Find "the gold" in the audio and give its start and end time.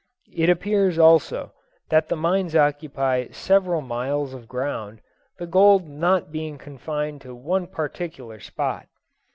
5.37-5.87